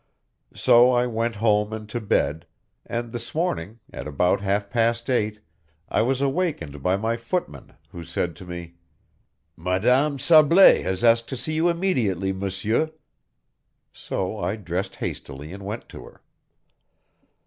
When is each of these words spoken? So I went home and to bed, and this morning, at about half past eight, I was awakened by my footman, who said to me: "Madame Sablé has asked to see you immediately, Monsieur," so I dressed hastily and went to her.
So 0.55 0.91
I 0.93 1.05
went 1.05 1.35
home 1.35 1.71
and 1.71 1.87
to 1.89 2.01
bed, 2.01 2.47
and 2.87 3.11
this 3.11 3.35
morning, 3.35 3.81
at 3.93 4.07
about 4.07 4.41
half 4.41 4.67
past 4.67 5.11
eight, 5.11 5.41
I 5.89 6.01
was 6.01 6.21
awakened 6.21 6.81
by 6.81 6.97
my 6.97 7.15
footman, 7.17 7.73
who 7.91 8.03
said 8.03 8.35
to 8.37 8.45
me: 8.47 8.77
"Madame 9.55 10.17
Sablé 10.17 10.81
has 10.81 11.03
asked 11.03 11.29
to 11.29 11.37
see 11.37 11.53
you 11.53 11.69
immediately, 11.69 12.33
Monsieur," 12.33 12.91
so 13.93 14.39
I 14.39 14.55
dressed 14.55 14.95
hastily 14.95 15.53
and 15.53 15.63
went 15.63 15.87
to 15.89 16.05
her. 16.05 16.23